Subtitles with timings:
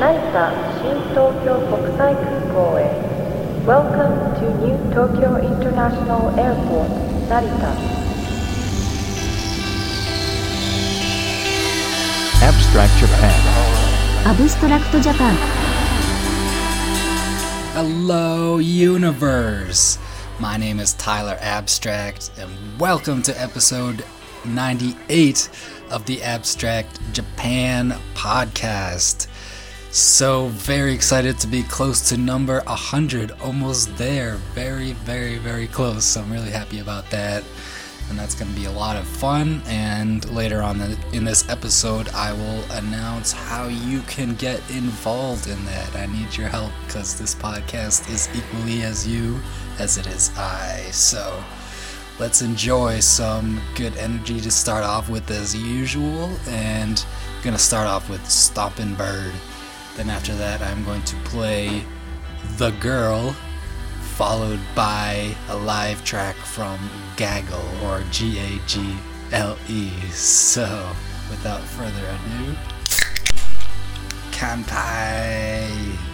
[0.00, 2.88] 成田新東京国際空港へ
[3.66, 6.88] Welcome to New Tokyo International Airport
[7.28, 7.72] 成田
[12.42, 13.32] Abstract Japan.
[14.24, 15.36] アブストラクトジャパン
[17.74, 19.98] Hello, universe!
[20.40, 24.04] My name is Tyler Abstract, and welcome to episode
[24.46, 25.50] 98
[25.90, 29.28] of the Abstract Japan podcast.
[29.93, 34.35] So, very excited to be close to number 100, almost there.
[34.55, 36.05] Very, very, very close.
[36.05, 37.43] So, I'm really happy about that.
[38.09, 39.61] And that's going to be a lot of fun.
[39.65, 40.79] And later on
[41.11, 45.93] in this episode, I will announce how you can get involved in that.
[45.93, 49.41] I need your help because this podcast is equally as you
[49.77, 50.87] as it is I.
[50.93, 51.43] So,
[52.17, 56.29] let's enjoy some good energy to start off with as usual.
[56.47, 57.03] And
[57.35, 59.33] I'm going to start off with Stompin' Bird.
[59.95, 61.83] Then after that, I'm going to play
[62.57, 63.35] The Girl,
[64.15, 66.79] followed by a live track from
[67.17, 68.95] Gaggle or G A G
[69.31, 69.89] L E.
[70.11, 70.89] So,
[71.29, 72.55] without further ado,
[74.31, 76.10] Kanpai!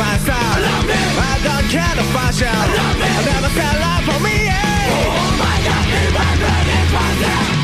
[0.00, 0.56] With myself.
[0.60, 0.86] Love.
[1.18, 2.48] I don't care fashion.
[2.48, 3.04] Love me.
[3.04, 4.36] I never said love for me.
[4.48, 4.88] Yeah.
[4.88, 5.84] Oh my God,
[6.40, 7.59] brain is myself.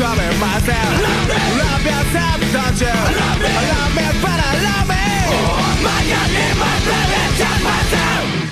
[0.00, 1.02] It myself.
[1.58, 2.86] Love, yourself, don't you?
[2.86, 4.94] Love me, love me, but I love me.
[5.26, 8.47] Oh my God, in my blood, it's myself.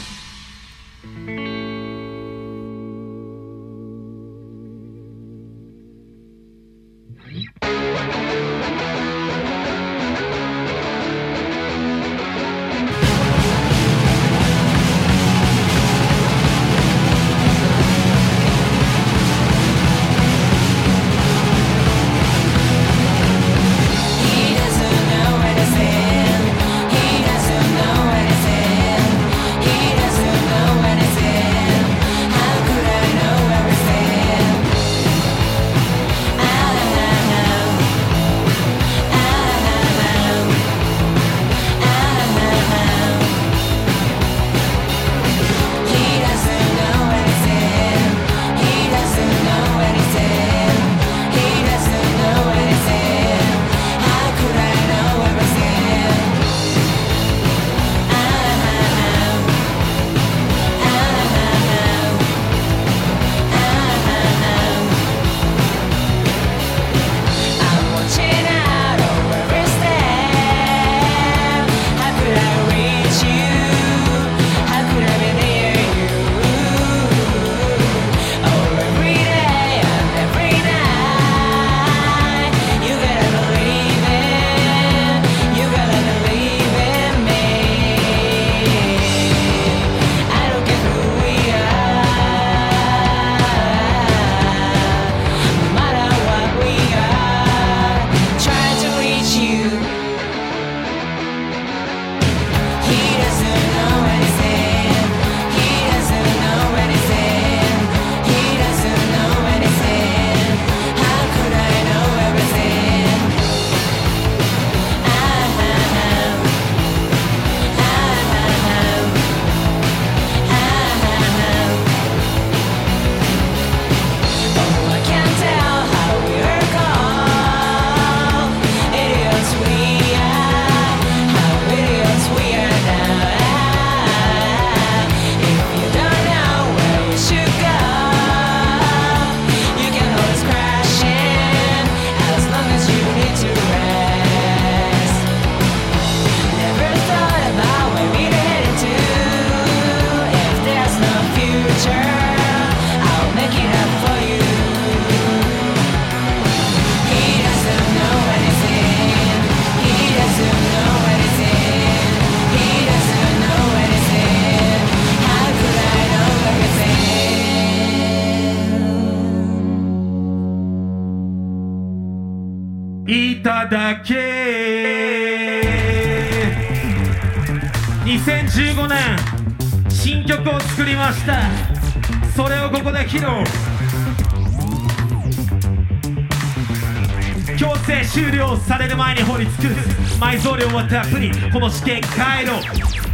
[191.56, 192.52] この試験回路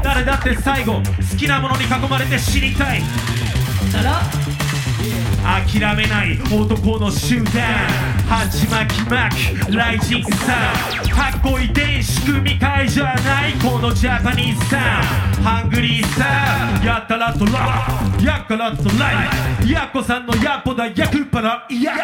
[0.02, 1.02] 誰だって最後好
[1.38, 3.00] きなものに囲まれて死にたい。
[3.92, 4.20] なら
[5.64, 6.40] 諦めない。
[6.52, 7.52] 男の集団。
[8.28, 10.72] 鉢巻き巻きライジングさ
[11.14, 13.52] かっこいい電子組み換えじゃない。
[13.62, 14.78] このジャパニーズさ
[15.44, 16.24] ハングリーさ
[16.84, 17.86] やったらとラ
[18.20, 19.28] やっからとラ
[19.64, 20.88] イやっこさんのやっぽだ。
[20.88, 21.64] やくっぱら。
[21.70, 21.94] いや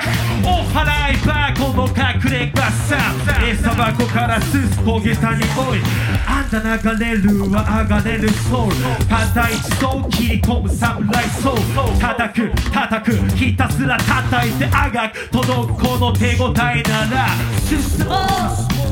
[0.49, 2.97] お払い箱の隠れ家さ。
[3.45, 5.81] 餌箱からすす焦げたにおい。
[6.27, 8.75] あんた流れるは上がれるソウル。
[9.07, 11.61] 片一層切り込む侍ソウル。
[12.01, 13.13] 叩く叩く。
[13.37, 15.29] ひたすら叩いてあがく。
[15.31, 17.29] 届くこの手応えなら。
[17.69, 18.15] 進も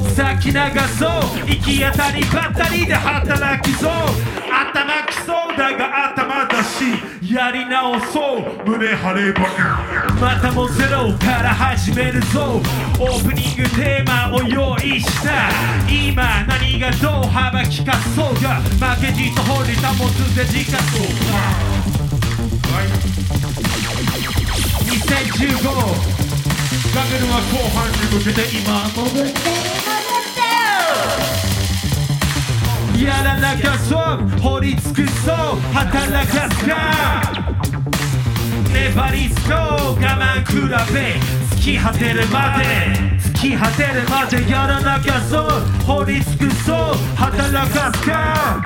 [0.06, 0.60] う先流
[0.98, 1.10] そう。
[1.46, 3.90] 行き当たりばったりで働きそう
[4.48, 6.25] 頭きそうだが頭だ
[6.76, 9.40] しやり直そう胸張れば
[10.20, 12.60] またもゼロから始めるぞ。
[12.98, 15.50] オープニングテーマを用意した。
[15.90, 21.06] 今何がどう幅利かそうが負けじと掘り保つぜ自家そう
[24.86, 26.16] 2015
[26.94, 29.96] ガメルは後半に向けて今潜って
[33.04, 35.34] やらなきゃそう掘り尽くそう。
[35.74, 36.72] 働かすか
[38.72, 40.54] 粘りつこう我慢比
[40.92, 40.96] べ
[41.56, 42.64] 突き果てるまで
[43.18, 44.50] 突き果てるまで。
[44.50, 45.50] やらなきゃそう
[45.84, 46.76] 掘り尽くそう。
[47.16, 48.62] 働かすか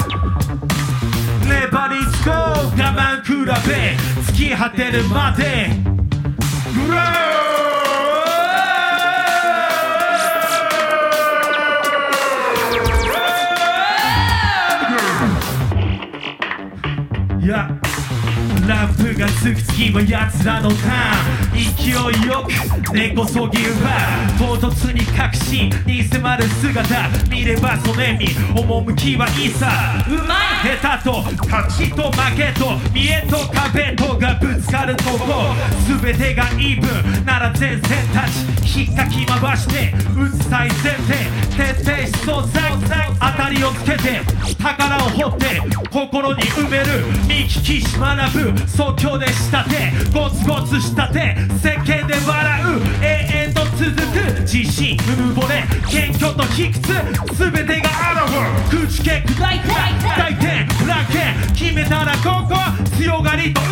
[1.44, 2.33] 粘りつこう。
[2.33, 3.33] 我慢比
[3.69, 5.71] べ突き果てるまで。
[6.75, 7.69] グロー
[19.20, 21.50] がつく次は奴らのターン。
[21.52, 22.49] 勢いよ
[22.87, 29.68] く根こそぎ奪う唐突に確信に迫る姿見ればそれに趣はいさ
[30.09, 35.54] うまい下手と勝ちと負けと見栄と壁とがぶつかるとこ。
[36.02, 37.83] 全てがイーブンなら前線
[38.14, 38.26] た
[38.64, 42.50] ち引っかき回して打つ最前提徹底しそう
[43.21, 44.21] 当たりをつけて
[44.62, 46.85] 宝を掘って心に埋める
[47.28, 49.93] 見聞きし学ぶ即興で仕立て。
[50.12, 51.37] ゴツゴツしたて。
[51.62, 52.81] 世間で笑う。
[53.02, 53.07] 永
[53.47, 54.40] 遠と続く。
[54.43, 55.64] 自信うぬぼれ。
[55.88, 56.93] 謙虚と卑屈。
[57.35, 59.69] 全てがある口け砕いて。
[60.17, 62.55] 大転ラケ決めたらここ
[62.97, 63.71] 強がりと嘘。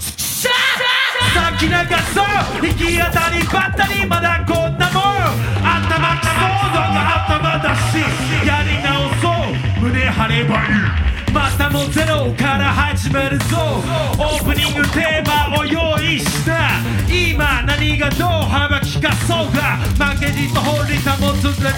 [0.00, 1.72] シャー先流
[2.14, 2.24] そう。
[2.66, 5.02] 行き当たりばったりまだこんなもん。
[5.62, 6.30] 頭きそ。
[6.30, 7.98] うだが頭だし。
[8.46, 9.24] やり直そ
[9.80, 9.84] う。
[9.84, 10.58] 胸張ればい
[11.12, 11.15] い。
[11.36, 13.44] またもゼロから始めるぞ。
[14.18, 16.80] オープニングテーマを用意した。
[17.12, 19.76] 今何がどう幅利かそうか。
[20.02, 21.68] 負けじと掘り保つぜ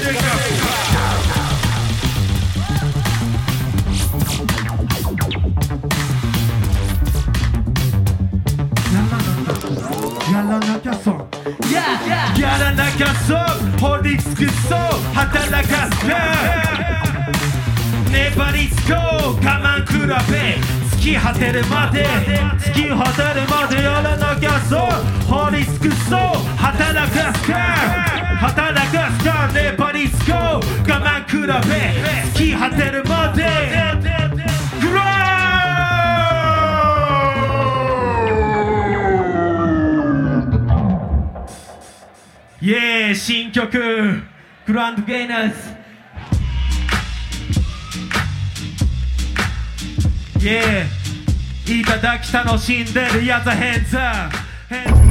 [10.32, 11.14] やらなきゃそう。
[12.40, 13.38] やらなきゃそう。
[13.80, 14.78] 掘り尽くそう。
[15.14, 17.57] 働かすか
[18.10, 20.56] 粘りつこう我慢比べ
[20.96, 22.06] 突き果てるまで
[22.58, 24.80] 突き果てるまでやらなきゃそう
[25.26, 26.20] 掘り尽くそう
[26.56, 27.54] 働かすか
[28.40, 31.52] 働かすか粘りつこう我慢比べ
[32.32, 33.44] 突き果てるまで
[34.80, 35.28] グロー
[42.60, 44.22] イエーイ新曲
[44.66, 45.77] グランドゲイナーズ
[50.41, 54.29] イエーいただき楽しんでるやつヘンザ
[54.69, 55.03] ヘン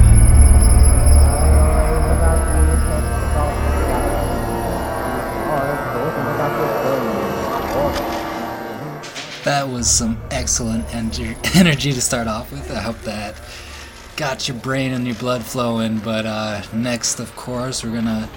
[9.44, 12.70] That was some excellent ener- energy to start off with.
[12.70, 13.34] I hope that
[14.16, 15.99] got your brain and your blood flowing.
[15.99, 18.28] But uh, next, of course, we're gonna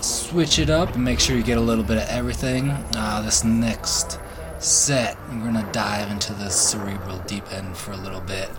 [0.00, 2.70] switch it up and make sure you get a little bit of everything.
[2.94, 4.20] Uh, this next
[4.59, 8.49] set, we're gonna dive into the cerebral deep end for a little bit.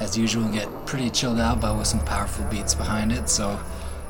[0.00, 3.28] As usual, get pretty chilled out, but with some powerful beats behind it.
[3.28, 3.58] So,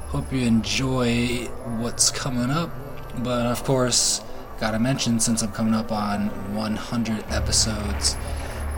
[0.08, 1.46] hope you enjoy
[1.78, 2.70] what's coming up.
[3.18, 4.22] But of course,
[4.60, 8.16] gotta mention since I'm coming up on 100 episodes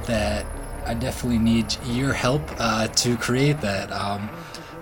[0.06, 0.46] that
[0.86, 3.92] I definitely need your help uh, to create that.
[3.92, 4.30] Um,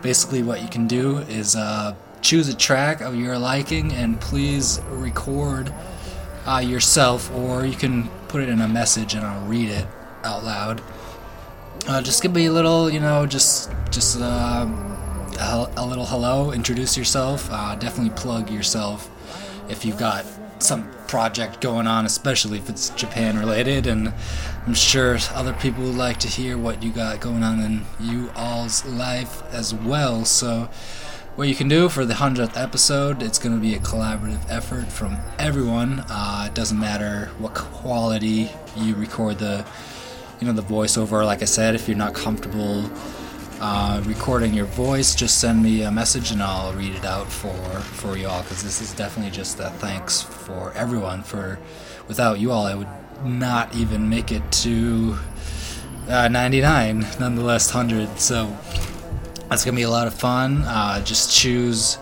[0.02, 4.80] basically, what you can do is uh, choose a track of your liking and please
[4.90, 5.72] record
[6.46, 9.86] uh, yourself, or you can put it in a message and I'll read it
[10.24, 10.82] out loud.
[11.86, 14.66] Uh, just give me a little, you know, just just uh,
[15.38, 17.48] a, a little hello, introduce yourself.
[17.50, 19.10] Uh, definitely plug yourself
[19.68, 20.24] if you've got
[20.58, 23.86] some project going on, especially if it's Japan related.
[23.86, 24.12] And
[24.66, 28.30] I'm sure other people would like to hear what you got going on in you
[28.34, 30.24] all's life as well.
[30.24, 30.68] So,
[31.36, 34.86] what you can do for the 100th episode, it's going to be a collaborative effort
[34.86, 36.04] from everyone.
[36.08, 39.64] Uh, it doesn't matter what quality you record the
[40.40, 42.90] you know the voiceover like i said if you're not comfortable
[43.60, 47.54] uh, recording your voice just send me a message and i'll read it out for
[47.80, 51.58] for y'all because this is definitely just a thanks for everyone for
[52.08, 52.88] without you all i would
[53.24, 55.16] not even make it to
[56.08, 58.54] uh, 99 nonetheless 100 so
[59.48, 60.62] that's gonna be a lot of fun.
[60.66, 61.98] Uh, just choose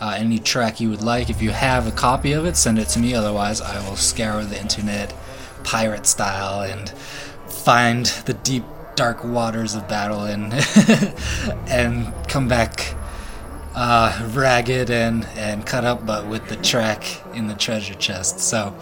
[0.00, 1.30] uh, any track you would like.
[1.30, 3.14] If you have a copy of it send it to me.
[3.14, 5.14] Otherwise i will scour the internet
[5.64, 6.90] pirate style and
[7.48, 8.64] find the deep
[8.96, 10.52] dark waters of battle and
[11.68, 12.94] and come back
[13.74, 18.40] uh, ragged and and cut up, but with the track in the treasure chest.
[18.40, 18.74] So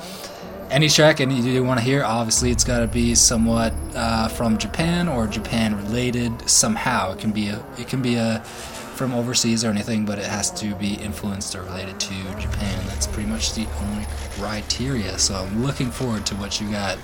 [0.73, 4.57] any track any you want to hear, obviously it's got to be somewhat uh, from
[4.57, 7.13] Japan or Japan related somehow.
[7.13, 10.51] It can be a it can be a from overseas or anything, but it has
[10.51, 12.87] to be influenced or related to Japan.
[12.87, 14.07] That's pretty much the only
[14.39, 15.19] criteria.
[15.19, 16.99] So I'm looking forward to what you got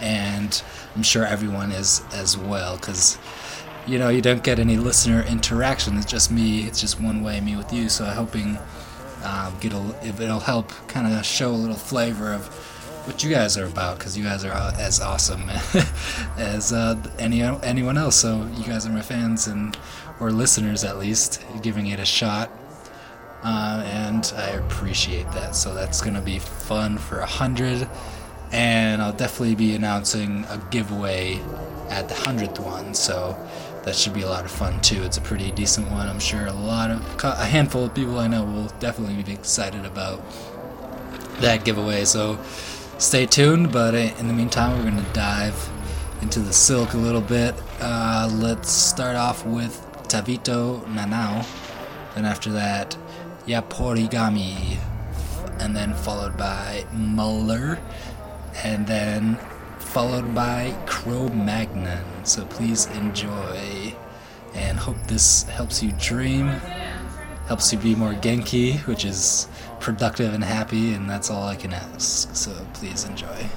[0.00, 0.62] and
[0.94, 3.16] I'm sure everyone is as well because
[3.86, 5.96] you know you don't get any listener interaction.
[5.96, 6.64] It's just me.
[6.64, 7.88] It's just one way, me with you.
[7.88, 8.58] So I'm hoping
[9.24, 12.72] um, get a, it'll help kind of show a little flavor of
[13.04, 15.42] what you guys are about because you guys are as awesome
[16.38, 18.16] as uh, any anyone else.
[18.16, 19.76] So you guys are my fans and
[20.20, 22.50] or listeners at least, giving it a shot.
[23.42, 25.54] Uh, and I appreciate that.
[25.54, 27.88] So that's gonna be fun for a hundred
[28.52, 31.40] and I'll definitely be announcing a giveaway
[31.90, 32.94] at the hundredth one.
[32.94, 33.36] So
[33.84, 35.02] that should be a lot of fun too.
[35.02, 36.08] It's a pretty decent one.
[36.08, 39.84] I'm sure a lot of a handful of people I know will definitely be excited
[39.84, 40.22] about
[41.40, 42.04] that giveaway.
[42.04, 42.38] So
[42.98, 43.72] stay tuned.
[43.72, 45.70] But in the meantime, we're gonna dive
[46.22, 47.54] into the silk a little bit.
[47.80, 51.46] Uh, let's start off with Tavito Nanao,
[52.14, 52.96] Then after that,
[53.46, 54.78] Yaporigami,
[55.58, 57.78] and then followed by Muller
[58.62, 59.36] and then
[59.78, 62.04] followed by Cro Magnon.
[62.24, 63.94] So please enjoy
[64.54, 66.46] and hope this helps you dream,
[67.46, 69.48] helps you be more Genki, which is
[69.84, 72.34] productive and happy, and that's all I can ask.
[72.34, 73.50] So please enjoy.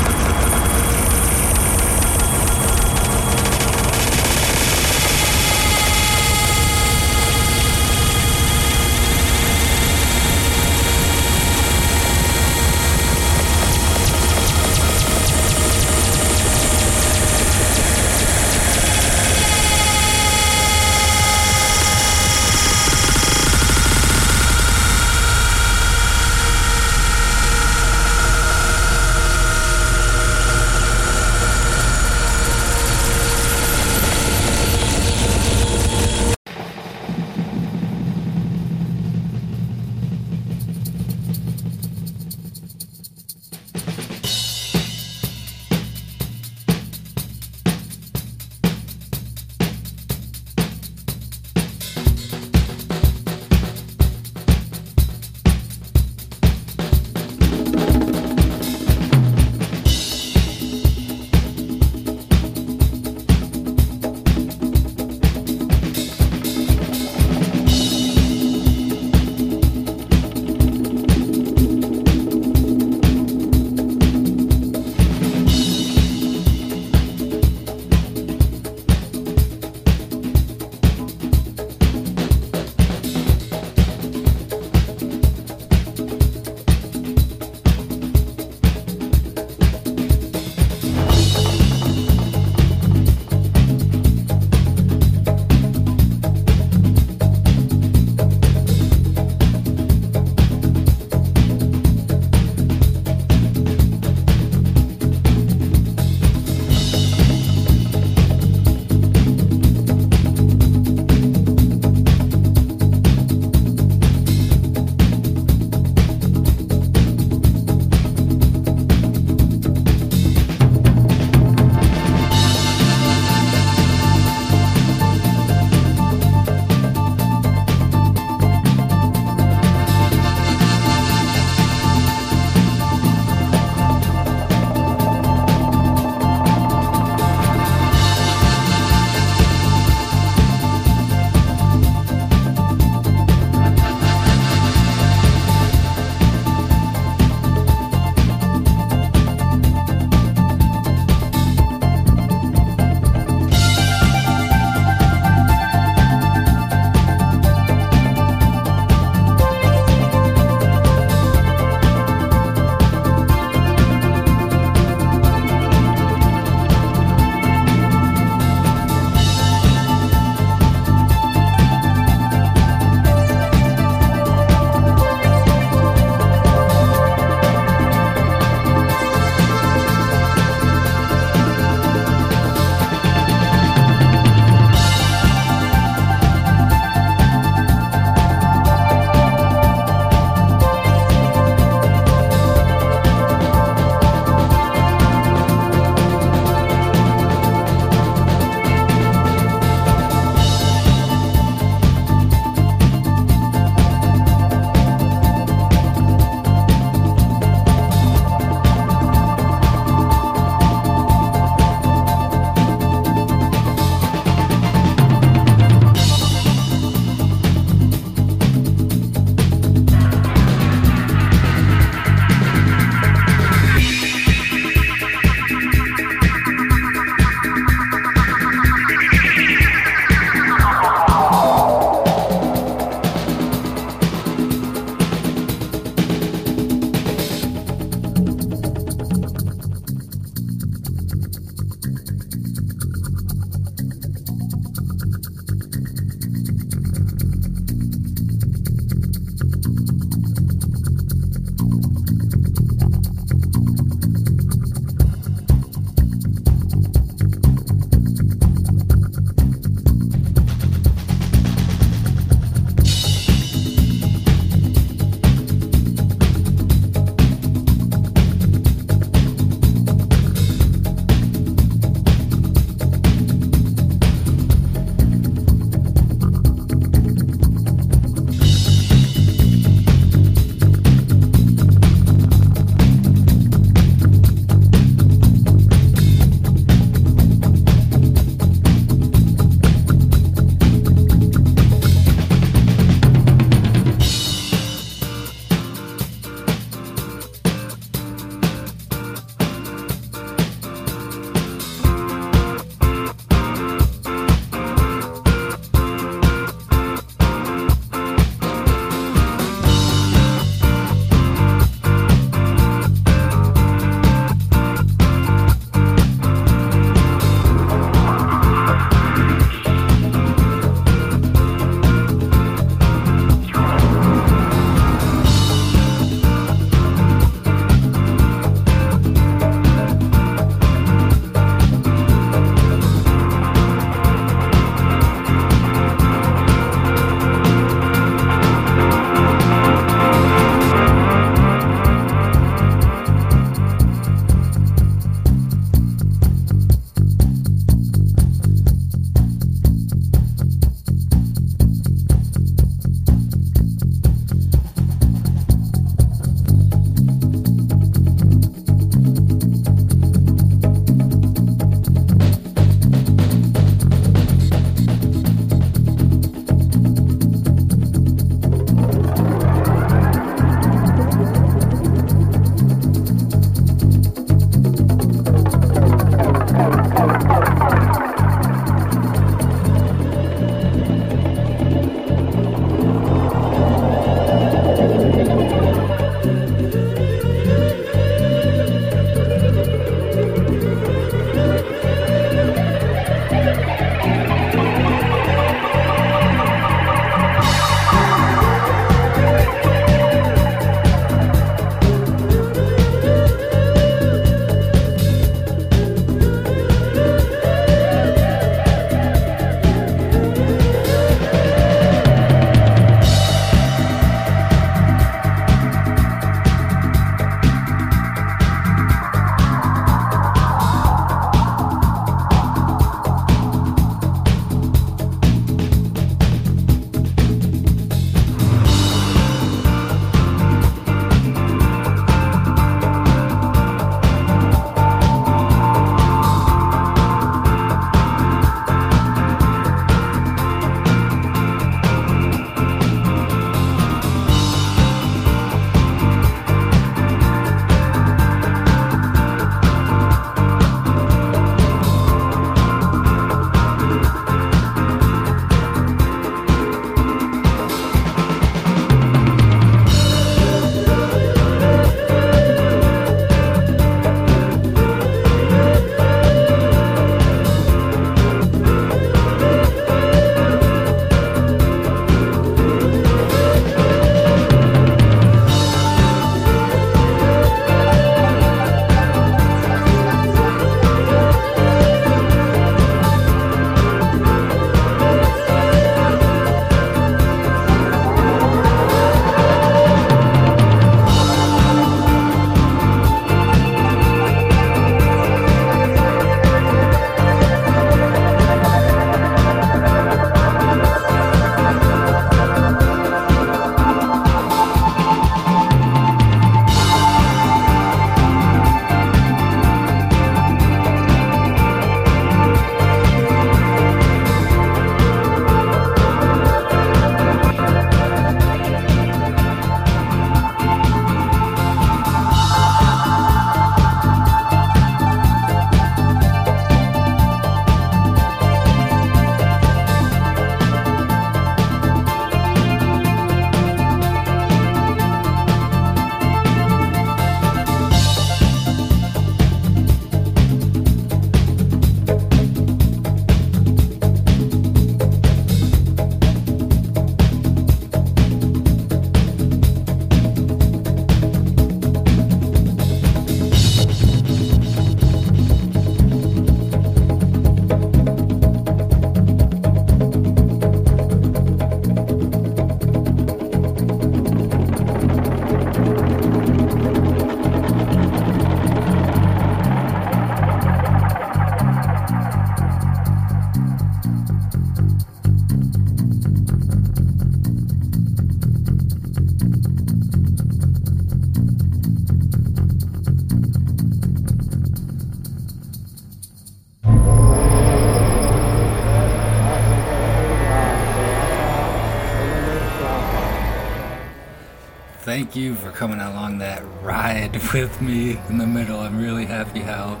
[595.12, 598.80] Thank you for coming along that ride with me in the middle.
[598.80, 600.00] I'm really happy how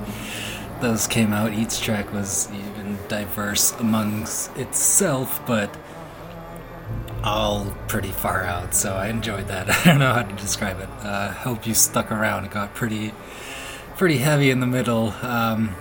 [0.80, 1.52] those came out.
[1.52, 5.76] Each track was even diverse amongst itself, but
[7.22, 8.74] all pretty far out.
[8.74, 9.68] So I enjoyed that.
[9.80, 10.88] I don't know how to describe it.
[11.02, 12.46] Uh, hope you stuck around.
[12.46, 13.12] It got pretty,
[13.98, 15.10] pretty heavy in the middle.
[15.20, 15.76] Um,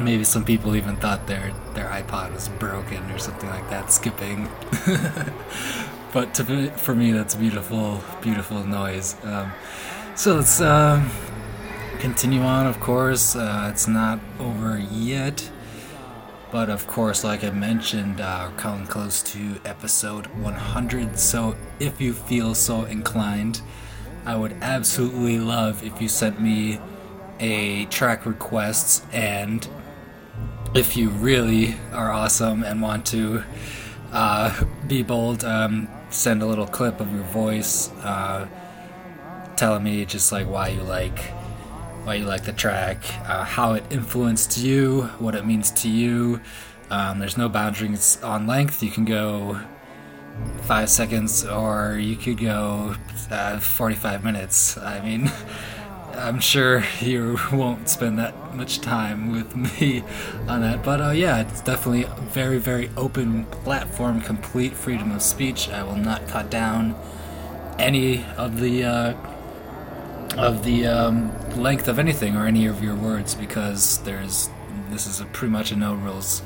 [0.00, 4.48] maybe some people even thought their their iPod was broken or something like that, skipping.
[6.12, 9.16] but to, for me, that's beautiful, beautiful noise.
[9.24, 9.52] Um,
[10.14, 11.10] so let's um,
[11.98, 12.66] continue on.
[12.66, 15.50] Of course, uh, it's not over yet.
[16.50, 21.18] But of course, like I mentioned, uh, coming close to episode 100.
[21.18, 23.60] So if you feel so inclined,
[24.24, 26.80] I would absolutely love if you sent me
[27.38, 29.68] a track request and
[30.74, 33.42] if you really are awesome and want to
[34.12, 38.48] uh, be bold, um, send a little clip of your voice uh,
[39.56, 41.18] telling me just like why you like
[42.04, 46.40] why you like the track, uh, how it influenced you, what it means to you.
[46.90, 48.82] Um, there's no boundaries on length.
[48.82, 49.60] You can go
[50.62, 52.94] five seconds or you could go
[53.30, 54.78] uh, 45 minutes.
[54.78, 55.30] I mean.
[56.18, 60.02] I'm sure you won't spend that much time with me
[60.48, 60.82] on that.
[60.82, 65.68] But uh, yeah, it's definitely a very, very open platform, complete freedom of speech.
[65.68, 66.96] I will not cut down
[67.78, 69.14] any of the uh,
[70.36, 74.50] of the um, length of anything or any of your words because there's
[74.90, 76.42] this is pretty much a no rules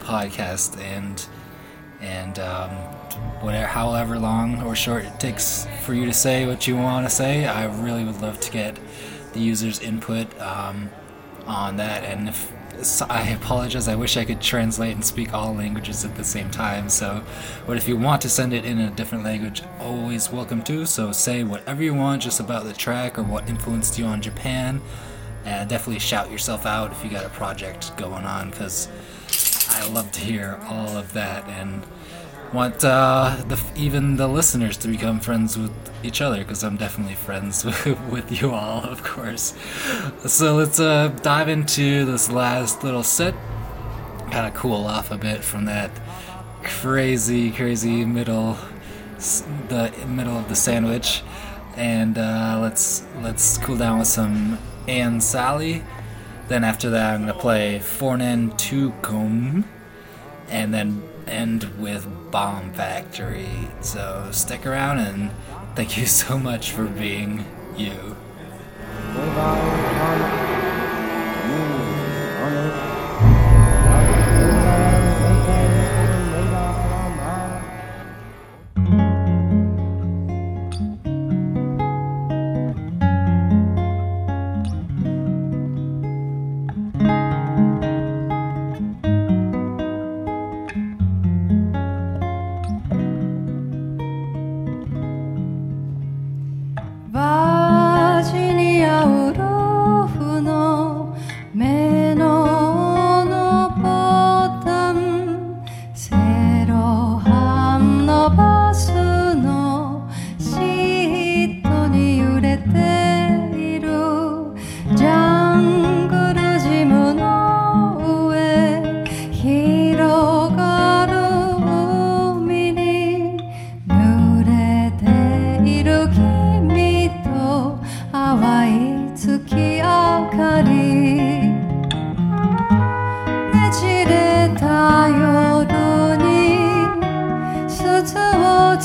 [0.00, 1.26] podcast and
[2.00, 2.70] and um,
[3.40, 7.14] whatever, however long or short it takes for you to say what you want to
[7.14, 7.46] say.
[7.46, 8.78] I really would love to get
[9.32, 10.90] the user's input um,
[11.46, 12.04] on that.
[12.04, 12.52] And if
[13.08, 16.88] I apologize, I wish I could translate and speak all languages at the same time.
[16.88, 17.24] So,
[17.66, 20.86] but if you want to send it in a different language, always welcome to.
[20.86, 24.80] So, say whatever you want just about the track or what influenced you on Japan.
[25.44, 28.88] And definitely shout yourself out if you got a project going on because
[29.70, 31.82] I love to hear all of that and
[32.52, 35.72] want uh, the, even the listeners to become friends with
[36.02, 37.64] each other because I'm definitely friends
[38.10, 39.54] with, you all, of course.
[40.26, 43.34] So let's uh, dive into this last little set.
[44.30, 45.90] Kind of cool off a bit from that
[46.62, 48.56] crazy, crazy middle,
[49.68, 51.22] the middle of the sandwich,
[51.76, 55.82] and uh, let's let's cool down with some Ann Sally.
[56.48, 59.64] Then after that, I'm gonna play Fornen Tukum,
[60.50, 63.68] and then end with Bomb Factory.
[63.80, 65.30] So stick around and
[65.74, 67.44] thank you so much for being
[67.76, 68.16] you.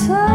[0.07, 0.32] 더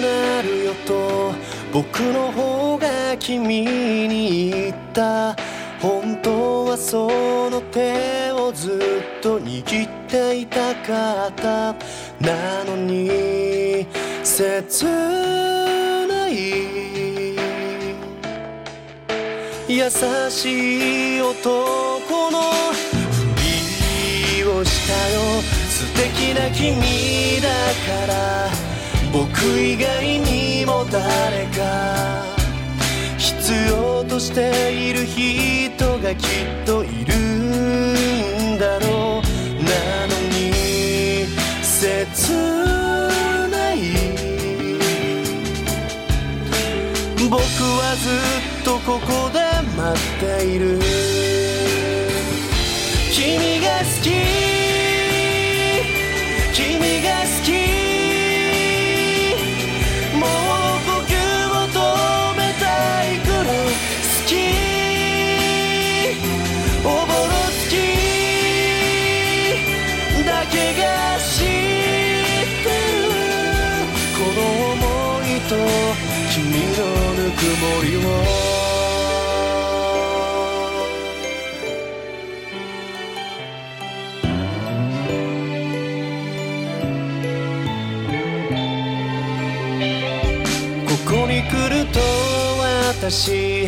[0.00, 1.32] なるよと
[1.72, 3.62] 僕の方が君
[4.08, 5.36] に言った。
[5.80, 8.78] 本当はその手をず
[9.18, 11.74] っと握っていたかった。
[12.20, 13.86] なのに
[14.24, 14.84] 切
[16.08, 16.36] ない。
[19.68, 19.90] 優
[20.30, 22.40] しい男の
[22.72, 23.26] ふ
[24.38, 25.42] りをしたよ。
[25.68, 27.48] 素敵な君だ
[28.06, 28.65] から。
[29.16, 29.24] 僕
[29.58, 32.22] 以外にも誰か。
[33.16, 39.62] 必要としている人がきっといるんだろう。
[39.64, 41.26] なのに
[41.62, 42.30] 切
[43.50, 43.80] ない。
[47.30, 48.10] 僕はず
[48.60, 49.40] っとここで
[49.78, 50.78] 待っている。
[53.14, 54.10] 君が好き。
[56.52, 57.85] 君が好き。
[77.82, 78.00] りを
[90.86, 92.00] ここに来ると
[92.88, 93.66] 私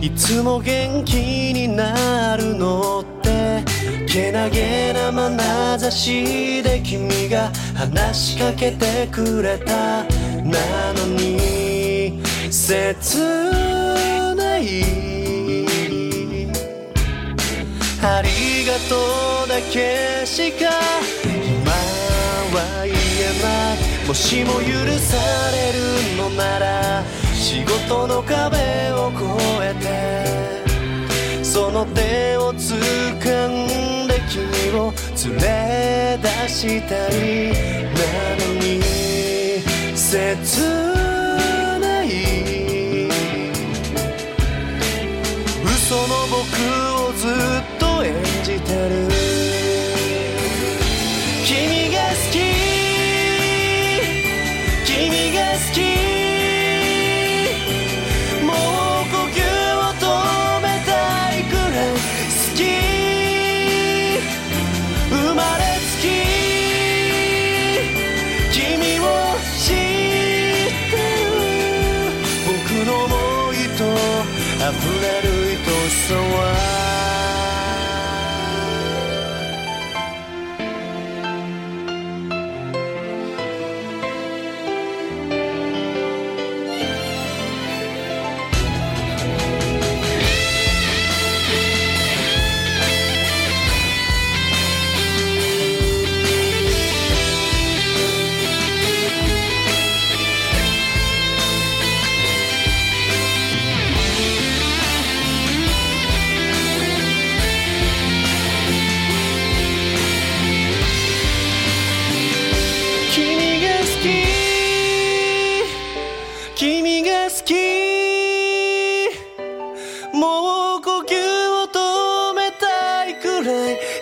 [0.00, 1.16] いつも元気
[1.52, 3.64] になるのって
[4.06, 10.04] けなげな眼差しで君が話しかけてくれた。
[10.44, 11.57] なのに。
[12.68, 13.18] 切
[14.36, 14.84] ない
[18.02, 20.68] ありがとうだけしか
[21.24, 21.72] 今
[22.52, 24.60] は言えないもしも許
[24.98, 25.16] さ
[25.50, 25.78] れる
[26.18, 27.02] のなら
[27.32, 28.58] 仕事の壁
[28.92, 29.24] を越
[29.62, 29.74] え
[31.40, 34.92] てその手を掴んで君を
[35.24, 37.50] 連れ出したい
[37.94, 38.04] な
[38.44, 38.82] のに
[39.96, 40.97] 切ない
[46.30, 48.14] 僕をずっと演
[48.44, 49.17] じてる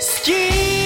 [0.00, 0.85] skin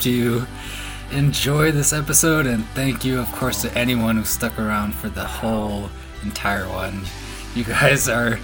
[0.00, 0.46] hope you
[1.12, 5.26] enjoy this episode, and thank you, of course, to anyone who stuck around for the
[5.26, 5.90] whole
[6.22, 7.02] entire one.
[7.54, 8.38] You guys are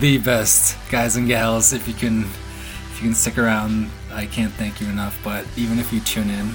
[0.00, 1.72] the best guys and gals.
[1.72, 5.18] If you can, if you can stick around, I can't thank you enough.
[5.24, 6.54] But even if you tune in,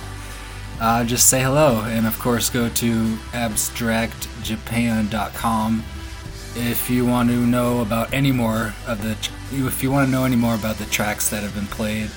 [0.80, 5.84] uh, just say hello, and of course, go to abstractjapan.com
[6.56, 9.18] if you want to know about any more of the
[9.52, 12.12] if you want to know any more about the tracks that have been played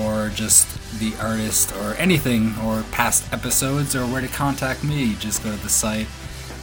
[0.00, 5.42] or just the artist or anything or past episodes or where to contact me just
[5.44, 6.06] go to the site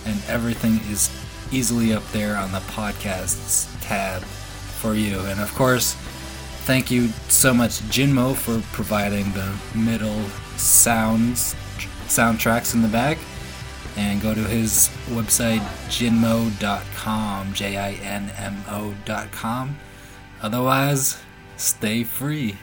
[0.05, 1.09] and everything is
[1.51, 5.19] easily up there on the podcasts tab for you.
[5.21, 5.93] And of course
[6.63, 10.23] thank you so much jinmo for providing the middle
[10.57, 11.55] sounds
[12.07, 13.17] soundtracks in the back.
[13.97, 15.59] And go to his website
[15.89, 18.95] jinmo.com j-i-n-m-o.com
[20.41, 21.17] otherwise
[21.57, 22.55] stay free